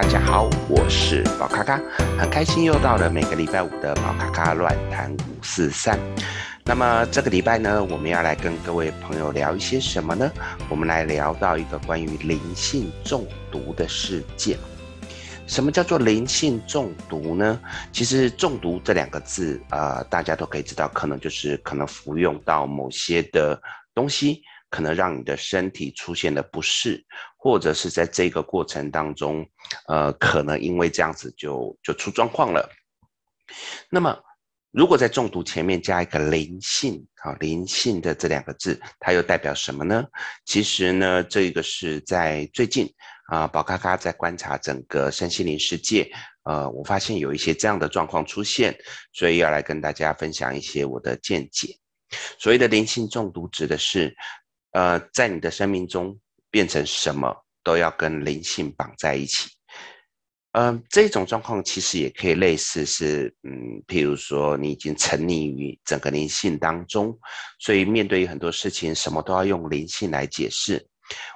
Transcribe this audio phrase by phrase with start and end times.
[0.00, 1.76] 大家好，我是宝咖咖，
[2.16, 5.98] 很开心又到了每个礼拜五的宝咖咖乱谈五四三。
[6.64, 10.30] 那么这个礼拜呢，我们要来跟各位朋友聊一些什么呢？
[10.68, 14.56] 我们来聊到一个关于灵性中毒的事件。
[15.48, 17.60] 什么叫做灵性中毒呢？
[17.92, 23.60] 其实“中毒”这两个字，呃，大家都可以知道，可能就是可能服用到某些的
[23.92, 24.42] 东西。
[24.70, 27.02] 可能让你的身体出现了不适，
[27.48, 29.42] 或者是在这个过程当中，
[29.86, 32.70] 呃，可能因为这样子就就出状况了。
[33.88, 34.14] 那么，
[34.70, 40.04] 如果在中毒前面加一个灵性，啊，灵性的这两个字，它又代表什么呢？
[40.44, 42.86] 其实呢，这个是在最近
[43.28, 46.12] 啊，宝咖咖在观察整个身心灵世界，
[46.42, 48.76] 呃，我发现有一些这样的状况出现，
[49.14, 51.74] 所以要来跟大家分享一些我的见解。
[52.38, 54.14] 所谓的灵性中毒，指的是。
[54.72, 56.14] 呃，在你的生命中
[56.50, 59.50] 变成什么都要跟灵性绑在一起。
[60.52, 63.52] 嗯、这种状况其实也可以类似是，嗯，
[63.86, 67.16] 譬如说你已经沉溺于整个灵性当中，
[67.60, 70.84] 所以面对很多事情，什么都要用灵性来解释。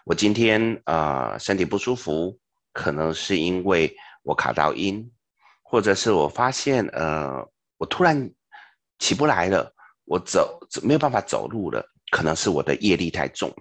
[0.04, 2.36] 我今天呃身体不舒服，
[2.72, 5.08] 可能是因为我卡到阴，
[5.62, 7.46] 或者是我发现呃
[7.76, 8.28] 我突然
[8.98, 9.72] 起不来了，
[10.04, 11.84] 我走没有办法走路了。
[12.10, 13.54] 可能是我的业力太重，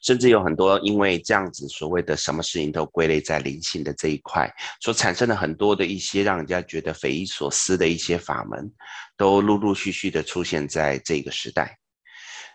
[0.00, 8.70] 甚至有很多因为这样子所谓的什么事情都归类在灵性的这一块，所产生了很多的一些让人家觉得匪夷所思的一些法门，
[9.16, 11.78] 都陆陆续续的出现在这个时代。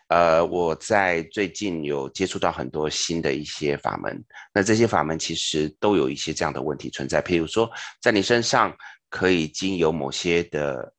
[0.09, 7.69] 呃，我在最近有接触到很多新的一些法门，那这些法门其实都有一些这样的问题存在，譬如说
[8.01, 8.75] 在你身上
[9.09, 10.93] 可以经由某些的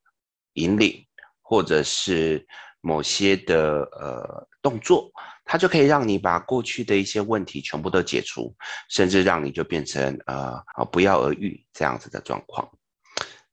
[0.53, 1.05] 引领，
[1.41, 2.45] 或者是。
[2.85, 5.11] 某些的呃动作，
[5.43, 8.55] 它就可以让你把过去的一些问题全部都解除，
[8.91, 12.69] 甚至让你就变成呃不药而愈这样子的状况。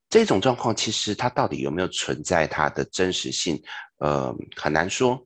[0.07, 3.59] 这种状况其实它到底有没有存在它的真实性，
[3.97, 5.19] 呃很难说。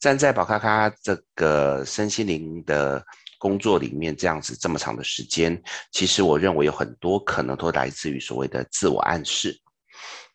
[0.00, 3.04] 站在宝咖咖这个身心灵的
[3.38, 9.56] 工作里面，这样子这么长的时间，其实我认为有很多可能都来自于所谓的自我暗示。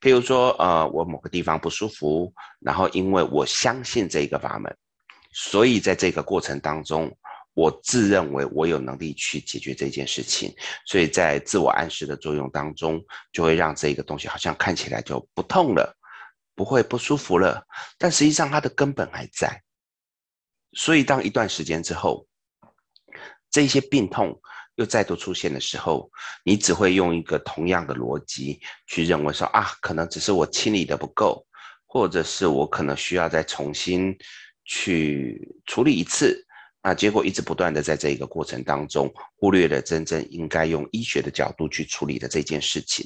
[0.02, 4.74] 譬如说，呃，我某个地方不舒服，然后因为我相信这个法门，
[5.34, 7.14] 所以在这个过程当中，
[7.54, 10.56] 我自认为我有能力去解决这件事情，
[10.86, 15.94] 所以在自我暗示的作用当中，就会让这个东西好像看起来就不痛了，
[16.56, 17.62] 不会不舒服了，
[17.98, 19.62] 但实际上它的根本还在。
[20.74, 22.26] 所以当一段时间之后，
[23.52, 24.40] 这些病痛。
[24.80, 26.10] 又再度出现的时候，
[26.46, 31.46] 你只会用一个同样的逻辑去认为说啊，可能只是我清理的不够，
[31.86, 34.18] 或者是我可能需要再重新
[34.64, 36.46] 去处理一次。
[36.82, 43.06] 那结果一直不断的在这个过程当中，忽略了真正应该用医学的角度去处理的这件事情。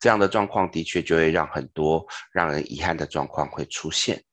[0.00, 4.24] 这样的状况的确就会让很多让人遗憾的状况会出现。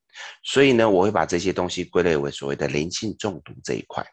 [0.41, 4.07] 所以呢，我会把这些东西归类为所谓的灵性中毒这一块。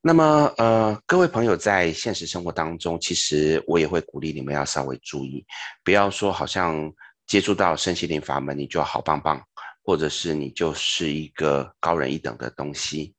[0.00, 5.44] 那么，呃，各位朋友，在现实生活当中，其实我也会鼓励你们要稍微注意，
[5.82, 6.90] 不要说好像
[7.26, 9.42] 接触到身心灵法门，你就好棒棒，
[9.82, 13.12] 或者是你就是一个高人一等的东西。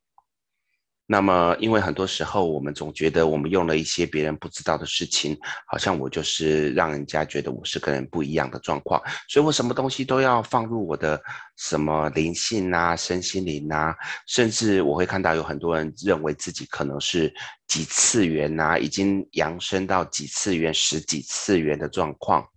[1.11, 11.19] 那么，因为很多时候我们总觉得我们用了一些别人不知道的事情，好像我就是让人家觉得我是跟人不一样的状况，所以我什么东西都要放入我的
[11.57, 13.95] 什么灵性啊、身心灵啊，
[14.27, 17.33] 甚至我会看到有很多人认为自己可能是
[17.67, 22.47] 几次元啊，已经扬升到几次元、十几次元的状况，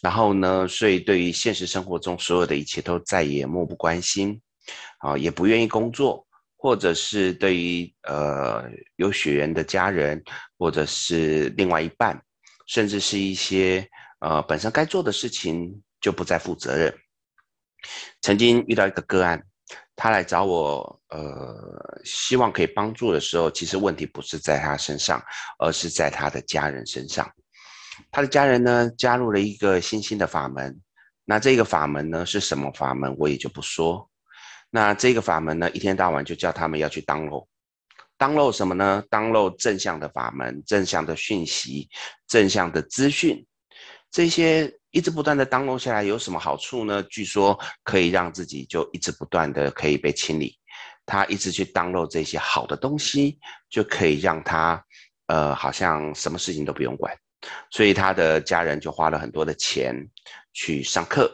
[0.00, 4.40] 然后呢，所以对于现实生活中所有的一切都再也漠不关心，
[4.98, 6.24] 啊，也不愿意工作。
[6.56, 8.64] 或者是对于呃
[8.96, 10.22] 有血缘的家人，
[10.58, 12.20] 或者是另外一半，
[12.66, 13.86] 甚至是一些
[14.20, 16.92] 呃本身该做的事情就不再负责任。
[18.22, 19.40] 曾经遇到一个个案，
[19.94, 25.22] 他来找我，呃，希望可以帮助的时候，其实问题不是在他身上，
[25.58, 27.30] 而是在他的家人身上。
[28.10, 30.80] 他的家人呢，加入了一个新兴的法门，
[31.24, 34.10] 那这个法门呢是什么法门，我也就不说。
[34.70, 41.88] 那这个法门呢，一天到晚就叫他们要去 download，download 什么呢？download 正向的法门、正向的讯息、
[42.26, 43.46] 正向的资讯，
[44.10, 47.02] 这些一直不断的 download 下来有什么好处呢？
[47.04, 50.58] 据说可以让自己就一直不断的可以被清理。
[51.06, 53.38] 他一直去 download 这些好的东西，
[53.70, 54.84] 就可以让他
[55.28, 57.16] 呃好像什么事情都不用管。
[57.70, 59.94] 所以他的家人就花了很多的钱
[60.52, 61.30] 去上课，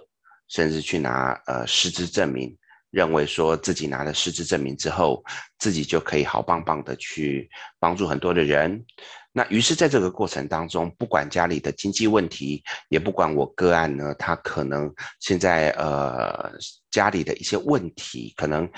[0.49, 2.55] 甚至去拿呃师资证明。
[2.93, 5.25] 认为说自己拿了失智证明之后，
[5.59, 7.49] 自己就可以好棒棒的去
[7.81, 8.85] 帮助很多的人。
[9.33, 16.53] 那于是在这个过程当中，不管家里的经济问题，也不管我个案呢，他可能现在呃
[16.91, 18.71] 家里的一些问题，可能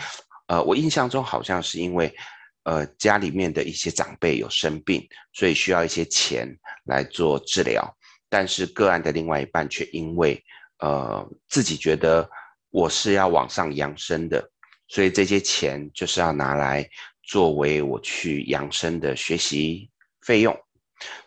[0.47, 2.15] 呃我印象中好像是因为
[2.63, 6.49] 呃家里面的一些长辈有生病，所以需要一些钱
[6.85, 7.93] 来做治疗，
[8.29, 10.41] 但是个案的另外一半却因为
[10.79, 12.31] 呃自己觉得。
[12.75, 14.51] 我是要往上扬升的，
[14.89, 16.85] 所以这些钱就是要拿来
[17.23, 19.89] 作为我去扬升的学习
[20.23, 20.53] 费用，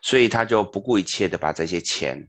[0.01, 2.21] 所以他就不顾一切的把这些钱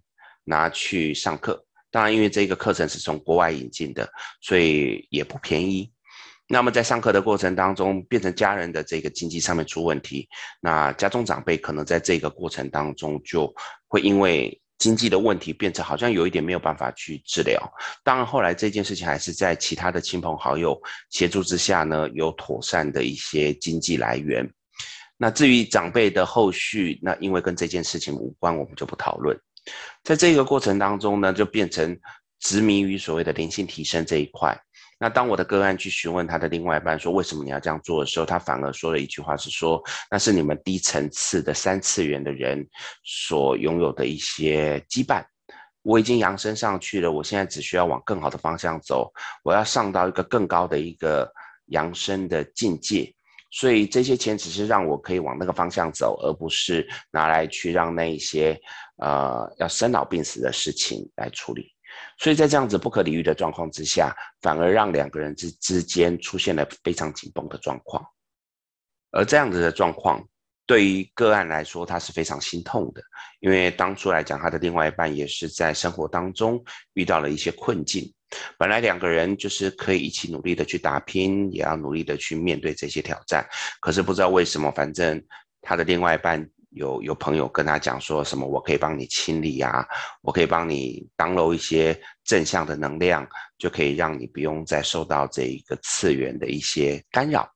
[0.44, 1.60] 拿去上课。
[1.90, 4.08] 当然，因为这个课程是从国外引进的，
[4.40, 5.92] 所以也不便宜。
[6.46, 10.28] 那么在上课的过程当中，变成家人的这个经济上面出问题，
[10.60, 13.52] 那家中长辈可能在这个过程当中就
[13.88, 14.62] 会因为。
[14.78, 17.60] 经济的问题变成好像有一点没有办法去治疗，
[18.04, 20.80] 当然后来这件事情还是在其他的亲朋好友
[21.10, 24.48] 协助之下呢，有妥善的一些经济来源。
[25.16, 29.36] 那至于长辈的后续，那因为跟这件事情无关，我们就不讨论。
[30.04, 31.98] 在这个过程当中呢，就变成
[32.38, 34.56] 执迷于所谓的灵性提升这一块。
[35.00, 42.66] 那当我的个案去询问他的另外一半说，为什么你要这样做的时候，他反而说了一句话是说，那是你们低层次的三次元的人
[43.04, 45.24] 所拥有的一些羁绊。
[45.82, 49.10] 我已经扬升上去了，我现在只需要往更好的方向走，
[49.44, 51.32] 我要上到一个更高的一个
[51.66, 53.14] 扬升的境界。
[53.50, 58.60] 所以这些钱只是让我可以往那个方向走，而不是拿来去让那一些
[58.98, 61.72] 呃要生老病死的事情来处理。
[62.18, 68.04] 所以在这样子不可理喻的状况之下，反而让两个人之之间出现了非常紧绷的状况，
[69.12, 70.26] 而这样子的状况
[70.66, 73.02] 对于个案来说，他是非常心痛的，
[73.40, 76.62] 因为当初来讲，他的另外一半也是在生活当中
[76.94, 78.12] 遇到了一些困境，
[78.58, 83.46] 本来两个人就是可以一起努力的去打拼，也要努力的去面对这些挑战，
[83.80, 85.22] 可是不知道为什么，反正
[85.62, 86.48] 他的另外一半。
[86.70, 89.86] 有有朋友跟他讲说什么，我可以帮你清理啊，
[90.22, 93.26] 我可以帮你 download 一些正向的能量，
[93.56, 97.50] 就可以让你不用再受到这一个次元的一些干扰。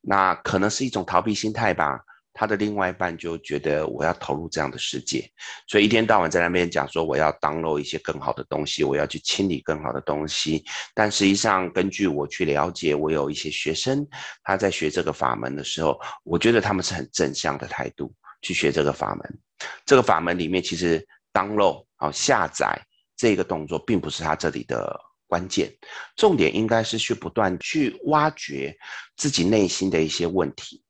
[0.00, 1.98] 那可能是一种逃避心态吧。
[2.34, 5.30] 他的另外一半就觉得我要投入这样的世界，
[5.68, 10.64] 所以一天到晚在那边讲说我要 download 一些更好的东西，我要去清理更好的东西。
[10.92, 14.06] 但实际上，根据我去了解，我有一些学生
[14.42, 19.38] 他在学这个法门的时候，我觉得他们是很正向的态度去学这个法门。
[19.86, 22.78] 这个法门里面其实 download 啊下载
[23.16, 25.72] 这个动作并不是他这里的关键，
[26.16, 28.76] 重点应该是去不断去挖掘
[29.16, 30.83] 自己内心的一些问题。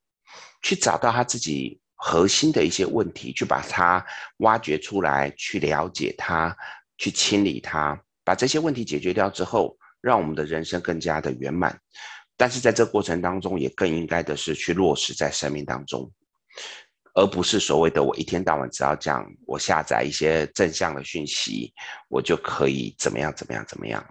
[0.64, 4.04] 去找到他自己核心的一些问题，去把它
[4.38, 6.56] 挖掘出来，去了解它，
[6.96, 11.78] 去清理它，把这些问题解决掉之后，让我们的人生更加的圆满。
[12.36, 16.10] 但是在这过程当中，也更应该的是去落实在生命当中，
[17.14, 21.72] 而不是所谓的我一天到晚只要讲我下载一些正向的讯息，
[22.08, 24.02] 我就可以怎么样怎么样怎么样。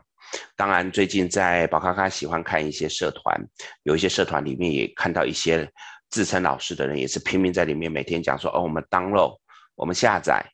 [0.56, 3.39] 当然，最近在宝咖咖喜欢看一些社团，
[3.83, 5.67] 有一些社团里面也看到一些。
[6.13, 9.35] 自称老师的人也是拼命在里面每天讲说哦，我们 download，
[9.73, 10.45] 我们下载，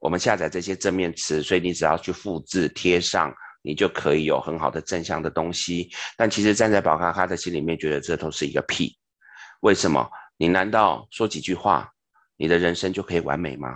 [0.00, 5.88] 我们下载这些正面词，所以你只要去复制贴上，你就可以有很好的正向的东西。
[6.16, 8.98] 但其实站在宝咖咖的心里面，觉得这都是一个屁。
[9.60, 10.04] 为什么？
[10.36, 11.88] 你难道说几句话，
[12.36, 13.68] 你的人生就可以完美吗？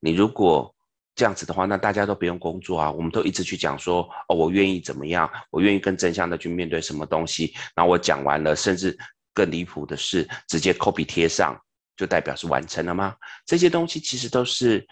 [0.00, 0.74] 你如果
[1.14, 2.90] 这样子的话，那大家都不用工作啊。
[2.90, 7.52] 我们都一直去讲说哦，我愿意怎么样，我愿意更正向的去面对什么东西。
[7.74, 8.96] 然后我讲完了，甚至。
[9.34, 11.58] 更离谱的是，直接 copy 贴上，
[11.96, 13.14] 就代表是完成了吗？
[13.46, 14.86] 这些东西其实都是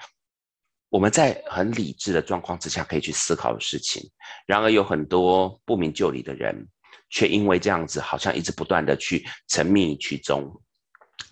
[0.89, 4.03] 我们在很理智的状况之下可以去思考的事情。
[4.47, 6.67] 然而，有很多不明就里的人，
[7.11, 10.51] 却因为这样子，好像一直不断的去沉迷其中。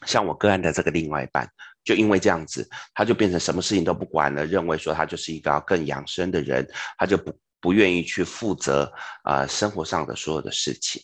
[0.07, 1.51] 像我个案的这个另外一半，
[1.83, 8.85] 就因为这样子，他就变成什么事情都不管了，认为说他就是一个更养生的人，他就不不愿意去负责
[9.25, 11.03] 啊、呃、生活上的所有的事情。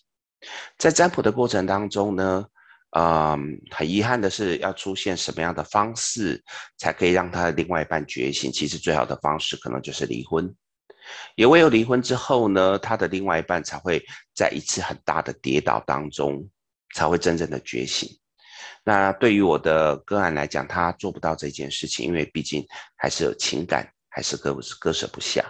[0.78, 2.44] 在占卜的过程当中呢，
[2.96, 6.40] 嗯，很遗憾的是，要出现什么样的方式
[6.78, 8.52] 才可以让他的另外一半觉醒？
[8.52, 10.54] 其实最好的方式可能就是离婚，
[11.34, 14.00] 也唯有离婚之后呢，他的另外一半才会
[14.32, 16.48] 在一次很大的跌倒当中
[16.94, 18.08] 才会真正的觉醒。
[18.84, 22.64] 那对于我的个案来讲，他做不到这件事情，因为毕竟
[22.96, 25.44] 还是有情感，还是割割舍不下，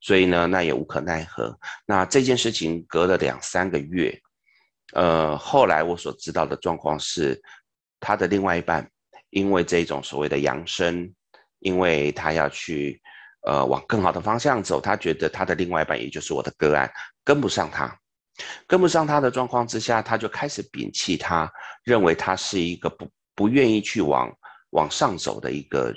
[0.00, 1.54] 所以呢，那也无可奈何。
[1.84, 4.18] 那这件事情隔了两三个月。
[4.94, 7.40] 呃，后来我所知道的状况是，
[7.98, 8.88] 他的另外一半
[9.30, 11.12] 因为这种所谓的扬升，
[11.58, 13.00] 因为他要去
[13.42, 16.90] 呃往更好的方向走，他觉得他的另外一半也就是我的个案
[17.24, 17.98] 跟不上他，
[18.66, 21.50] 跟不上他的状况之下，他就开始摒弃他，
[21.82, 24.32] 认为他是一个不不愿意去往
[24.70, 25.92] 往上走的一个，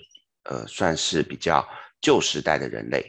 [0.45, 1.65] 呃，算是比较
[2.01, 3.05] 旧时代的人类。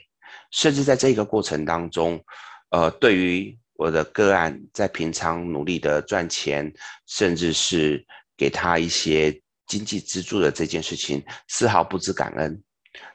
[0.50, 2.22] 甚至在这个过程当中，
[2.70, 6.70] 呃，对于我的个案，在平常努力的赚钱，
[7.06, 8.04] 甚至是
[8.36, 9.32] 给他一些
[9.66, 12.62] 经济资助的这件事情，丝毫不知感恩。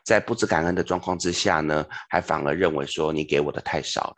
[0.04, 4.16] 在不知感恩的状况之下呢，还反而认为说你给我的太少了。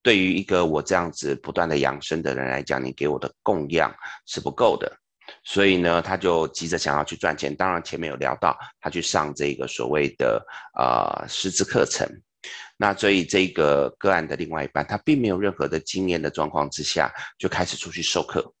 [0.00, 3.92] 对于一个我这样子不断的养生的人来讲，你给我的供养
[4.26, 4.96] 是不够的，
[5.42, 7.52] 所以呢，他就急着想要去赚钱。
[7.56, 10.40] 当然前面有聊到，他去上这个所谓的
[10.78, 12.08] 呃师资课程。
[12.82, 18.54] 那所以这个个案的另外一半，他并没有任何的经验的状况之下，就开始出去授课。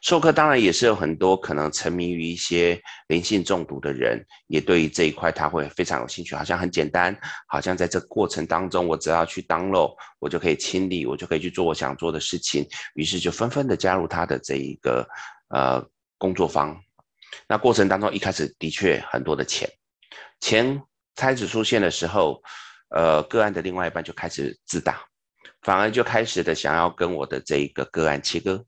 [0.00, 7.16] 授课当然也是有很多可能沉迷于一些灵性中毒的人，也对于这一块他会非常有兴趣，好像很简单，
[7.48, 12.64] 好像在这过程当中，我只要去 download，我就可以清理，我就可以去做我想做的事情，
[12.94, 15.04] 于是就纷纷的加入他的这一个
[15.48, 15.84] 呃
[16.18, 16.80] 工作坊。
[17.48, 19.68] 那过程当中一开始的确很多的钱，
[20.38, 20.80] 钱
[21.16, 22.40] 开始出现的时候，
[22.90, 25.00] 呃个案的另外一半就开始自大，
[25.62, 28.64] 反而就开始的想要跟我的这一个个案切割。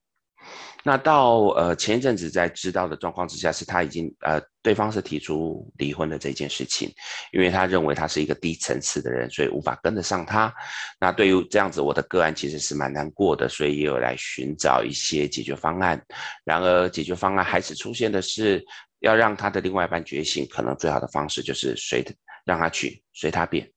[0.85, 6.93] 那到呃前一阵子在知道的状况之下，是他已经呃对方是提出离婚的这件事情，
[7.33, 10.52] 因为他认为他是一个低层次的人，所以无法跟得上他。
[10.99, 16.05] 那对于这样子，我的个案其实是蛮难过的，所以也有来寻找一些解决方案。
[16.45, 18.61] 然而解决方案还是出现的是
[19.02, 22.05] 要让他的另外一半觉醒，可能最好的方式就是随
[22.45, 23.71] 让他去随他变。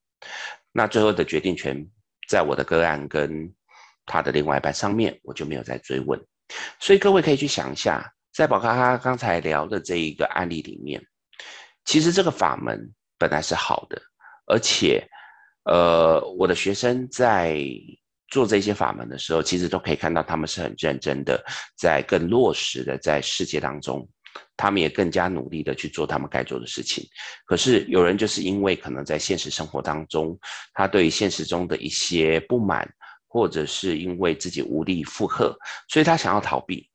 [0.72, 1.86] 那最后的决定权
[2.28, 3.52] 在我的个案跟
[4.04, 6.20] 他的另外一半上面，我就没有再追问。
[6.78, 11.04] 所以各位可以去想一下，在宝咖咖刚才聊的这一个案例里面，
[11.84, 14.00] 其实这个法门本来是好的，
[14.46, 15.04] 而且，
[15.64, 17.58] 呃，我的学生在
[18.28, 21.42] 做这些法门的时候，其实都可以看到他们是很认真的，
[21.76, 24.08] 在更落实的在世界当中，
[24.56, 27.06] 他们也更加努力的去做他们该做的事情。
[27.44, 30.38] 可是有人就是因为可能在现实生活当中，
[30.72, 32.88] 他对现实中的一些不满。
[33.28, 35.54] 或者是因为自己无力负荷，
[35.88, 36.88] 所以他想要逃避。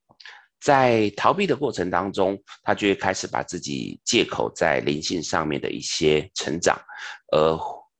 [0.59, 6.81] 在逃避的过程当中，他就会开始把自己借口在灵性上面的一些成长，
[7.31, 7.59] 而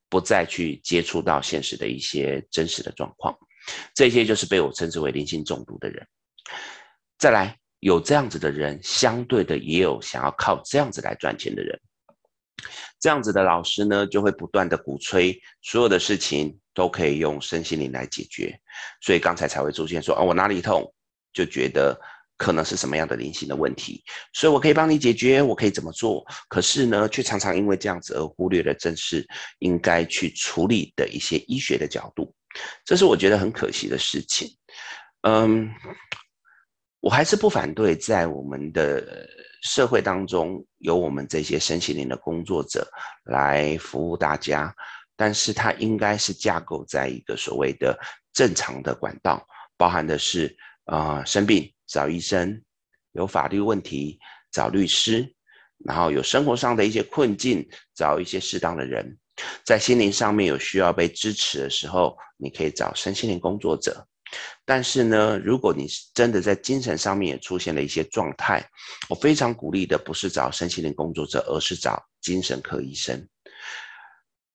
[0.10, 3.38] 不再去接触到现实的一些真实的状况。
[3.94, 6.08] 这些就是被我称之为灵性中毒的人。
[7.20, 11.80] 再来，有这样子的人，相对的也有想要靠这样子来赚钱的人。
[13.00, 18.56] 这样子的老师呢，就会不断的鼓吹所有的事情都可以用身心灵来解决，
[19.02, 20.94] 所以刚才才会出现说，啊，我哪里痛，
[21.34, 22.00] 就觉得
[22.38, 26.24] 可能是什么样的灵性的问题，所以我可以帮你解决，我可以怎么做？
[26.48, 32.32] 可是呢，却常常因为这样子而忽略了正是应该去处理的一些医学的角度，
[32.86, 34.48] 这是我觉得很可惜的事情。
[35.24, 35.68] 嗯，
[37.02, 39.28] 我还是不反对在我们的。
[39.64, 42.84] 社会当中有我们这些身心灵的工作者
[43.26, 44.76] 来服务大家，
[45.16, 47.96] 但是它应该是架构在一个所谓的
[48.34, 49.46] 正常的管道，
[49.78, 52.60] 包含的是啊、生病找医生，
[53.12, 54.18] 有法律问题
[54.52, 55.32] 找律师，
[55.86, 59.16] 然后有生活上的一些困境找一些适当的人，
[59.64, 64.04] 在心灵上面有需要被支持的时候，你可以找身心灵工作者。
[64.74, 68.66] 但是呢，如果你是真的在精神上面也出现了一些状态，
[69.10, 73.28] 我非常鼓励的不是找身心灵工作者，而是找精神科医生。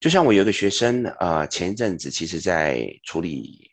[0.00, 3.70] 就像我有一个学生，呃，前一阵子其实在处理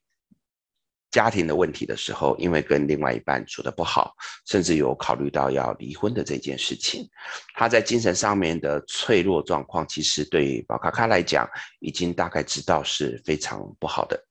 [1.11, 4.13] 家庭的问题的时候，因为跟另外一半处得不好，
[4.45, 7.09] 甚至有考虑到要离婚的这件事情，
[7.55, 11.47] 他在精神上面的脆弱状况，其实对宝卡卡来讲，
[11.79, 14.21] 已经大概知道是非常不好的。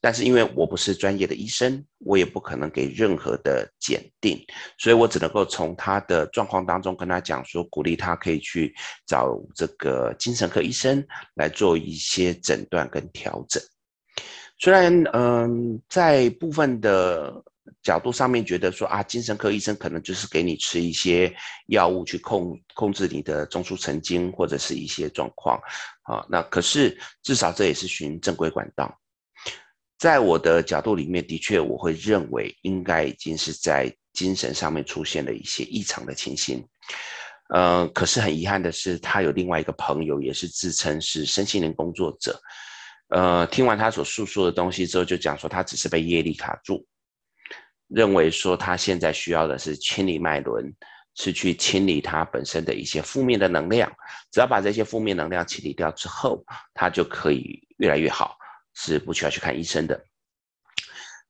[0.00, 4.38] 但是因为我不是专业的医生，我也不可能给任何的检定，
[4.78, 8.74] 所以我只能够从他的状况当中跟他讲说，鼓励他可以去
[9.06, 13.62] 找这个精神科医生来做一些诊断跟调整。
[14.60, 17.32] 虽然嗯，在部分的
[17.82, 21.32] 角度上面觉得说啊，精神科医生可能就是给你吃一些
[21.68, 25.60] 药物去控控制你的中枢神经或者是一些状况
[26.02, 28.92] 啊，那可是至少这也是循正规管道。
[29.98, 36.64] 在我的角度里面，的确我会认为应该已经是在精神上面出现了一些异常的情形。
[37.52, 42.40] 呃，可是很遗憾的是，他有另外一个朋友，也是自称是身心灵工作者。
[43.08, 46.86] 呃，听完他所诉说的东西之后，就讲说他只是被业力卡住，
[47.88, 50.72] 认为说他现在需要的是清理脉轮，
[51.16, 53.90] 是去清理他本身的一些负面的能量。
[54.30, 58.37] 只要把这些负面能量清理掉之后，他就可以越来越好。
[58.80, 60.00] 是不需要去看医生的，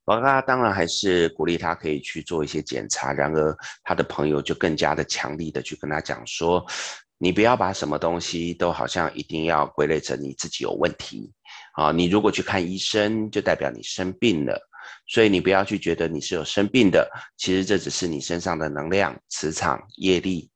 [0.04, 6.62] 宝咖当然还是鼓励他可以去做一些检查，然而他的朋友就更加的强力的去跟他讲说，
[7.16, 11.32] 你不要把什么东西都好像一定要归类成你自己有问题
[11.72, 14.60] 啊，你如果去看医生，就代表你生病了，
[15.06, 20.50] 所以你不要去觉得你是有生病的，其实这只是你身上的能量、磁场、业力。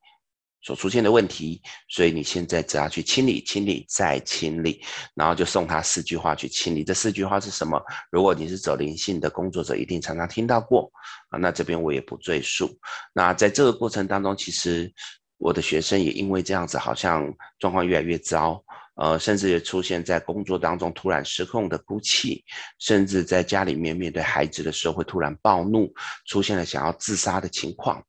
[0.62, 4.81] 所出现的问题，所以你现在只要去清理、清理再清理，
[5.14, 6.85] 然后就送他四句话去清理。
[6.85, 7.83] 这四句话是什么？
[8.11, 10.90] 如果你是走灵性的工作者，一定常常听到过
[11.31, 11.38] 啊。
[11.38, 12.78] 那这边我也不赘述。
[13.12, 14.92] 那在这个过程当中，其实
[15.38, 17.28] 我的学生也因为这样子，好像
[17.59, 18.62] 状况越来越糟，
[18.95, 22.45] 呃，甚至也出现在工作当中突然失控的哭泣，
[22.78, 25.92] 甚至在家里面面对孩子的时候会突然暴怒，
[26.26, 28.00] 出现了想要自杀的情况。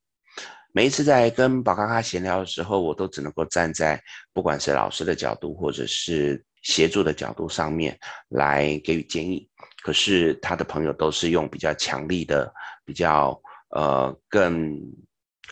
[0.76, 4.02] 每一次在跟宝咖咖闲聊的时候，我都只能够站在
[4.32, 7.96] 不管是老师的角度，或者是协助的角度上面
[8.30, 9.48] 来给予建议。
[9.84, 12.52] 可是他的朋友都是用比较强力的、
[12.84, 14.76] 比较呃更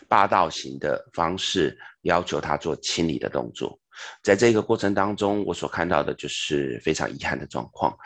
[0.09, 3.79] 霸道型的方式要求他做清理的动作。
[4.25, 7.97] 在这个过程当中，我所看到的就是非常遗憾的状况。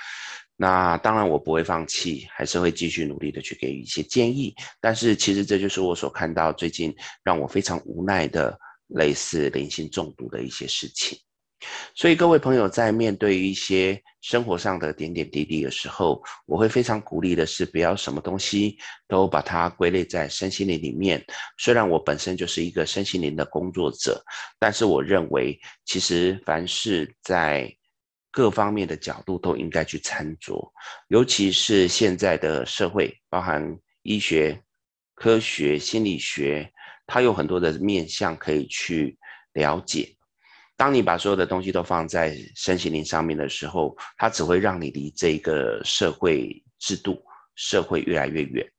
[0.56, 4.54] 那当然，我不会放弃，还是会继续努力的去给予一些建议。
[4.80, 8.58] 但是，其实这就是我所看到最近让我非常无奈的
[8.88, 11.18] 类似灵性中毒的一些事情。
[11.94, 21.22] 所以，各位朋友在面对一些生活上的点点滴滴的时候，我会非常鼓励的是，不要什么东西都把它归类在身心灵里面。
[21.58, 24.22] 虽然我本身就是一个身心灵的工作者，
[24.58, 27.74] 但是我认为，其实凡是在
[28.36, 30.70] 各方面的角度都应该去参酌，
[31.08, 34.62] 尤其是现在的社会，包含医学、
[35.14, 36.70] 科学、心理学，
[37.06, 39.18] 它有很多的面向可以去
[39.54, 40.14] 了解。
[40.76, 47.18] 当你把所有的东西都放在身心灵上面的时候，它只会让你离这个社会制度、
[47.54, 48.70] 社会越来越远。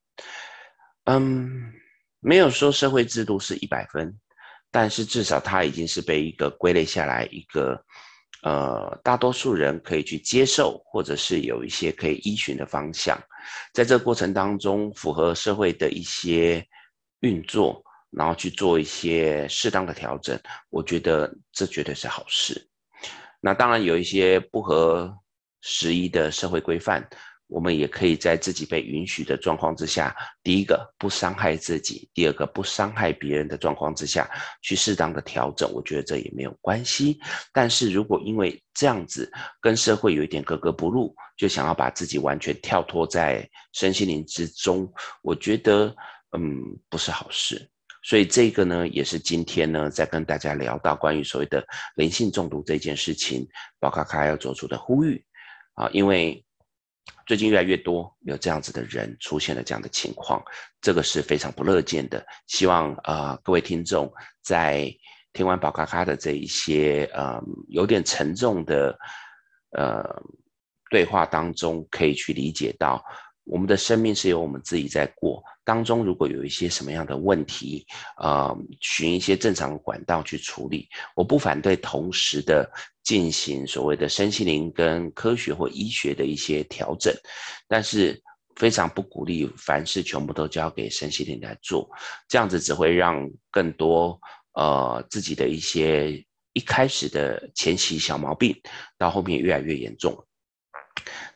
[1.05, 1.73] 嗯，
[2.19, 4.15] 没有说社会制度是一百分，
[4.69, 7.83] 但是至少它已经是被一个归类下来一个。
[8.47, 13.19] 呃，大多数人可以去接受，或者是有一些可以依循的方向，
[13.73, 16.65] 在这个过程当中，符合社会的一些
[17.19, 22.65] 运作，然后去做一些适当的调整，我觉得这绝对是好事。
[23.41, 25.13] 那当然有一些不合
[25.59, 27.05] 时宜的社会规范。
[27.47, 34.29] 我们也可以在自己被允许的状况之下，第一个不伤害自己，第二个不伤害别人的状况之下
[34.61, 37.17] 去适当的调整，我觉得这也没有关系。
[37.53, 39.31] 但是如果因为这样子
[39.61, 45.95] 跟社会有一点格格不入，就想要把自己完全跳脱在身心灵之中，我觉得
[46.37, 47.65] 嗯不是好事。
[48.03, 53.47] 所以这个呢，也是今天呢在跟大家聊到关于所谓的灵性中毒这件事情，
[53.79, 55.23] 宝咖咖要做出的呼吁
[55.75, 56.43] 啊，因为。
[57.27, 60.41] 最近越来越多有这样子的人出现了这样的情况，
[60.81, 62.25] 这个是非常不乐见的。
[62.47, 64.11] 希望呃各位听众
[64.41, 64.89] 在
[65.33, 68.97] 听完宝咖咖的这一些呃有点沉重的
[69.77, 70.03] 呃
[70.89, 73.03] 对话当中，可以去理解到。
[73.49, 77.85] 我们的生命是由我们自己在过，当中如果有一些什么样的问题，
[78.17, 82.69] 呃，寻一些正常管道去处理，我不反对同时的
[83.07, 87.15] 进行所谓的身心灵跟科学或医学的一些调整，
[87.65, 88.21] 但是
[88.57, 91.89] 非常不鼓励凡事全部都交给身心灵来做，
[92.27, 94.19] 这样子只会让更多
[94.55, 98.53] 呃自己的一些一开始的前期小毛病，
[98.97, 100.21] 到后面越来越严重。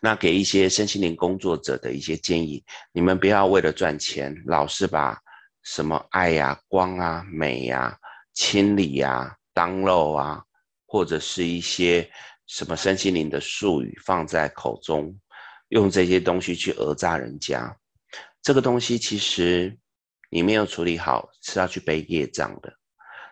[0.01, 5.17] 那给一些身心灵工作者的一些建议，你们不要为了赚钱，老是把
[5.63, 7.97] 什么爱呀、光啊、美呀、
[8.34, 10.43] 清理呀、download 啊，
[10.91, 12.12] 或者是一些
[12.47, 15.17] 什么身心灵的术语放在口中，
[15.69, 17.73] 用这些东西去讹诈人家。
[18.41, 19.73] 这个东西其实
[20.30, 22.73] 你没有处理好，是要去背业障的。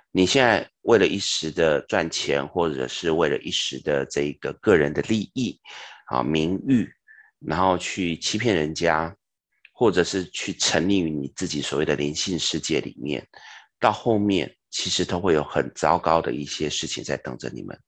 [0.10, 5.60] 你现在为了一时的赚钱，或者是为了一时的这个个人的利益。
[6.06, 6.90] 啊，名誉，
[7.40, 9.16] 然后去欺骗人家，
[9.74, 13.24] 或者是去沉溺于你自己所谓的灵性世界里面，
[13.80, 17.80] 到后面其实都会有很糟糕的一些事情在等着你们。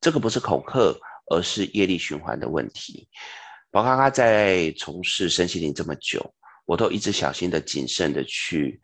[0.00, 0.94] 这个不是恐吓，
[1.30, 3.08] 而是业力循环的问题。
[3.70, 6.34] 宝咖咖在从事身心灵这么久，
[6.64, 8.80] 我都一直小心的、谨慎的去，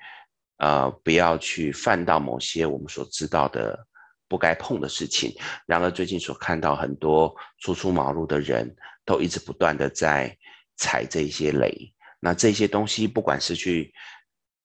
[0.58, 3.86] 呃，不要去犯到某些我们所知道的。
[4.30, 5.34] 不该碰的事情。
[5.66, 8.72] 然而，最近所看到很多初出茅庐的人
[9.04, 10.32] 都一直不断的在
[10.76, 11.92] 踩这些雷。
[12.20, 13.92] 那这些东西，不管是去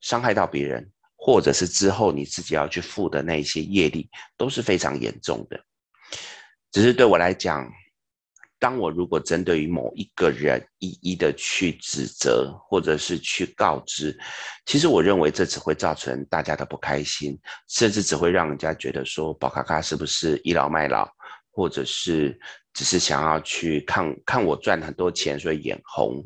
[0.01, 0.87] 伤害到别人，
[1.25, 4.07] 或者是之后你自己要去负的那一些业力，
[4.37, 5.59] 都是非常严重的。
[6.71, 7.67] 只是对我来讲，
[8.59, 14.15] 当我如果针对于某一个人一一的去指责，或者是去告知，
[14.67, 17.35] 其实我认为这只会造成大家的不开心，
[17.69, 21.09] 甚至只会让人家觉得说宝咖咖是不是倚老卖老，
[21.49, 22.39] 或者是
[22.71, 26.23] 只是想要去看看我赚很多钱，所以眼红。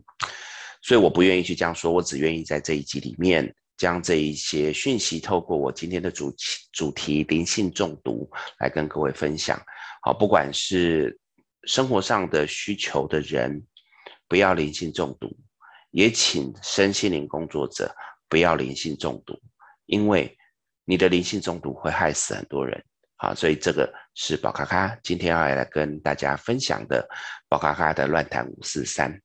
[0.82, 6.38] 所以我不愿意去这样说，我只愿意在这一集里面将这一些讯息透过我今天的主题
[6.72, 9.60] 主题灵性中毒来跟各位分享。
[10.04, 11.18] 好，不管是。
[11.66, 13.62] 生活上的需求的人，
[14.30, 15.30] 不要灵性中毒，
[15.92, 17.94] 也请身心灵工作者
[18.30, 19.38] 不要灵性中毒，
[19.86, 20.36] 因为
[20.86, 22.82] 你的灵性中毒会害死很多人。
[23.18, 27.06] 好，所以这个是宝咖咖今天要来跟大家分享的
[27.50, 29.22] 宝咖咖的乱谈五四三。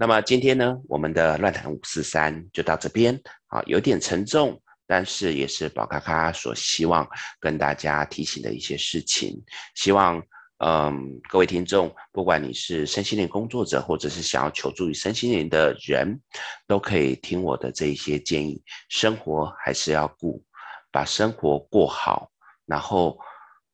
[0.00, 3.14] 那么今天呢，我们的乱谈五四三就到这边。
[3.48, 7.06] 啊，有点沉重，但是也是宝咖咖所希望
[7.38, 9.38] 跟大家提醒的一些事情，
[9.74, 10.22] 希望。
[10.62, 16.18] 嗯，各位听众，不管你是身心灵工作者，或者是想要求助于身心灵的人，
[16.66, 18.62] 都可以听我的这一些建议。
[18.88, 20.42] 生活还是要顾，
[20.90, 22.30] 把生活过好，
[22.66, 23.18] 然后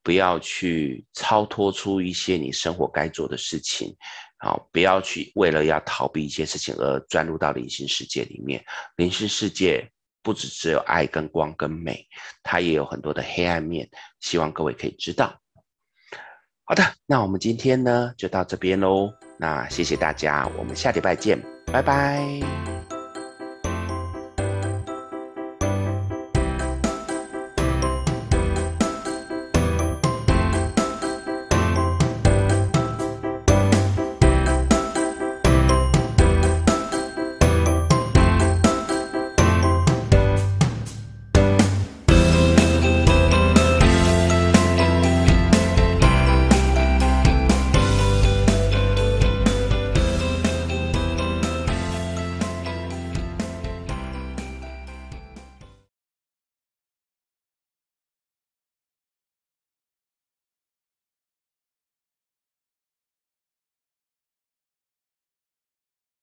[0.05, 3.97] 不要去超脱出一些你生活该做的事情。
[4.38, 8.62] 好，不要去为了要逃避一些事情而钻入到灵性世界里面。
[8.96, 9.90] 灵性世界
[10.22, 12.07] 不只只有爱跟光跟美，
[12.42, 13.88] 它也有很多的黑暗面。
[14.20, 15.35] 希望各位可以知道。
[16.64, 19.12] 好的，那我们今天呢就到这边喽。
[19.38, 21.40] 那谢谢大家，我们下礼拜见，
[21.72, 22.76] 拜拜。